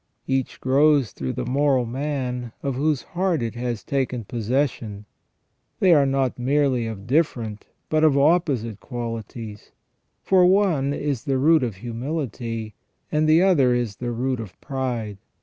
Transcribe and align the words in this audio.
Each 0.25 0.59
grows 0.59 1.11
through 1.11 1.33
the 1.33 1.45
moral 1.45 1.85
man, 1.85 2.53
of 2.63 2.73
whose 2.73 3.03
heart 3.03 3.43
it 3.43 3.53
has 3.53 3.83
taken 3.83 4.23
possession. 4.23 5.05
They 5.79 5.93
are 5.93 6.07
not 6.07 6.39
merely 6.39 6.87
of 6.87 7.05
different 7.05 7.67
but 7.87 8.03
of 8.03 8.17
opposite 8.17 8.79
qualities, 8.79 9.69
for 10.23 10.43
one 10.47 10.91
is 10.91 11.25
the 11.25 11.37
root 11.37 11.61
of 11.61 11.75
humility 11.75 12.73
and 13.11 13.29
the 13.29 13.43
other 13.43 13.75
is 13.75 13.97
the 13.97 14.09
root 14.11 14.39
of 14.39 14.59
pride. 14.59 15.19